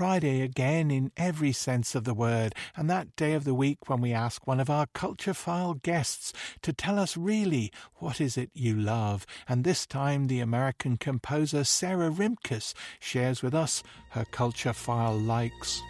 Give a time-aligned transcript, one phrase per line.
[0.00, 4.00] Friday again in every sense of the word, and that day of the week when
[4.00, 8.48] we ask one of our Culture File guests to tell us really what is it
[8.54, 9.26] you love.
[9.46, 13.82] And this time the American composer Sarah Rimkus shares with us
[14.12, 15.82] her Culture File likes.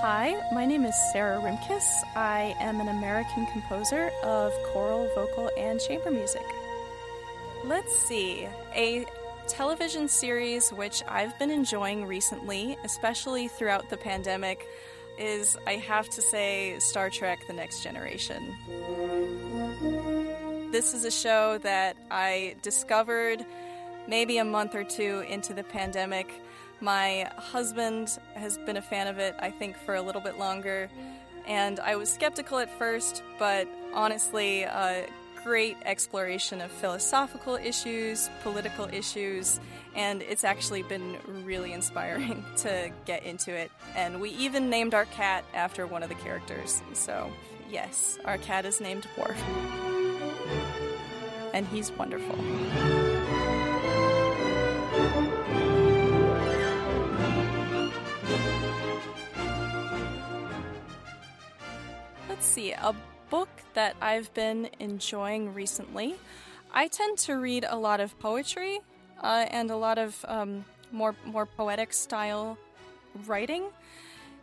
[0.00, 1.84] Hi, my name is Sarah Rimkus.
[2.16, 6.46] I am an American composer of choral, vocal, and chamber music.
[7.62, 8.48] Let's see.
[8.74, 9.04] A
[9.48, 14.66] television series which I've been enjoying recently, especially throughout the pandemic,
[15.18, 18.54] is, I have to say, Star Trek The Next Generation.
[20.70, 23.44] This is a show that I discovered
[24.06, 26.30] maybe a month or two into the pandemic.
[26.80, 30.90] My husband has been a fan of it, I think, for a little bit longer.
[31.46, 35.02] And I was skeptical at first, but honestly, uh,
[35.42, 39.60] great exploration of philosophical issues, political issues,
[39.94, 43.70] and it's actually been really inspiring to get into it.
[43.96, 46.82] And we even named our cat after one of the characters.
[46.92, 47.30] So,
[47.70, 49.42] yes, our cat is named Worf.
[51.52, 52.38] And he's wonderful.
[62.28, 62.94] Let's see, a
[63.30, 66.16] book that I've been enjoying recently.
[66.72, 68.80] I tend to read a lot of poetry
[69.22, 72.58] uh, and a lot of um, more more poetic style
[73.26, 73.64] writing,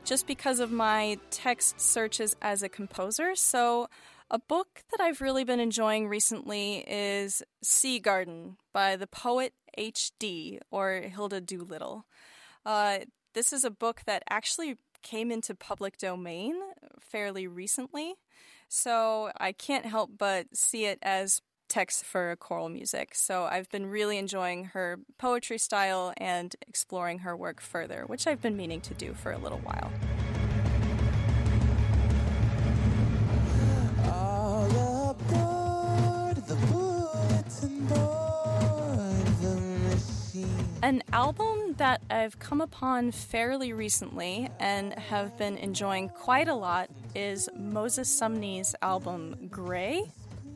[0.03, 3.35] just because of my text searches as a composer.
[3.35, 3.89] So,
[4.29, 10.59] a book that I've really been enjoying recently is Sea Garden by the poet H.D.
[10.71, 12.05] or Hilda Doolittle.
[12.65, 12.99] Uh,
[13.33, 16.55] this is a book that actually came into public domain
[16.99, 18.15] fairly recently.
[18.67, 23.15] So I can't help but see it as text for choral music.
[23.15, 28.41] So I've been really enjoying her poetry style and exploring her work further, which I've
[28.41, 29.91] been meaning to do for a little while.
[40.83, 46.89] An album that I've come upon fairly recently and have been enjoying quite a lot
[47.13, 50.03] is Moses Sumney's album Gray.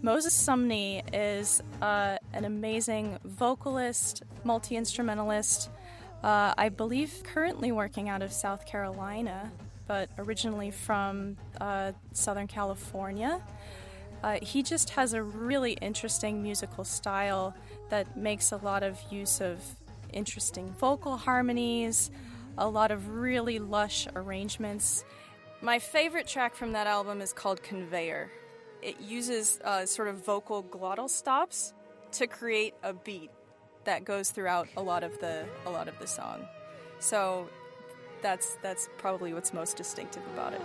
[0.02, 5.70] Moses Sumney is uh, an amazing vocalist, multi instrumentalist.
[6.24, 9.52] Uh, I believe currently working out of South Carolina,
[9.88, 13.42] but originally from uh, Southern California.
[14.24, 17.54] Uh, he just has a really interesting musical style
[17.90, 19.62] that makes a lot of use of
[20.14, 22.12] interesting vocal harmonies,
[22.58, 25.04] a lot of really lush arrangements.
[25.62, 28.32] My favorite track from that album is called Conveyor.
[28.82, 31.74] It uses uh, sort of vocal glottal stops
[32.14, 33.32] to create a beat
[33.84, 36.46] that goes throughout a lot of the a lot of the song.
[37.00, 37.50] So
[38.22, 40.62] that's that's probably what's most distinctive about it.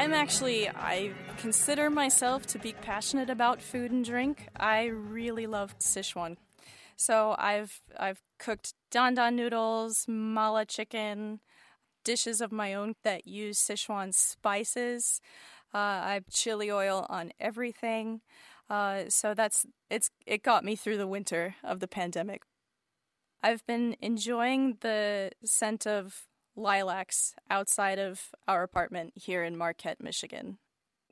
[0.00, 4.48] I'm actually, I consider myself to be passionate about food and drink.
[4.56, 6.38] I really love Sichuan.
[6.96, 11.40] So I've I've cooked dan dan noodles, mala chicken,
[12.02, 15.20] dishes of my own that use Sichuan spices.
[15.74, 18.22] Uh, I have chili oil on everything.
[18.70, 22.44] Uh, so that's it's it got me through the winter of the pandemic.
[23.42, 26.29] I've been enjoying the scent of
[26.60, 30.58] lilacs outside of our apartment here in Marquette, Michigan.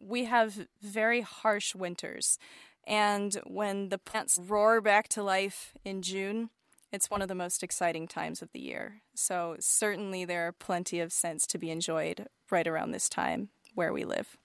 [0.01, 2.39] We have very harsh winters,
[2.87, 6.51] and when the plants roar back to life in June,
[6.93, 9.03] it's one of the most exciting times of the year.
[9.15, 13.93] So, certainly, there are plenty of scents to be enjoyed right around this time where
[13.93, 14.37] we live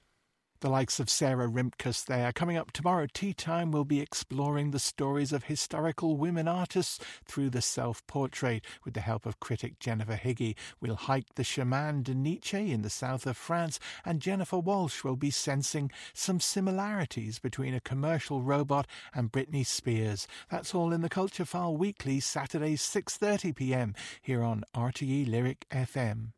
[0.64, 2.32] the likes of Sarah Rimkus there.
[2.32, 7.50] Coming up tomorrow, Tea Time, we'll be exploring the stories of historical women artists through
[7.50, 10.56] the self portrait with the help of critic Jennifer Higgie.
[10.80, 15.18] We'll hike the Chemin de Nietzsche in the south of France, and Jennifer Walsh will
[15.18, 20.30] be sensing some similarities between a commercial robot and Britney Spears.
[20.50, 23.96] That's all in the Culture File Weekly, Saturday 6:30 p.m.
[24.22, 26.30] here on RTE Lyric FM.